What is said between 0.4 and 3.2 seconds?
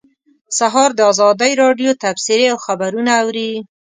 سهار د ازادۍ راډیو تبصرې او خبرونه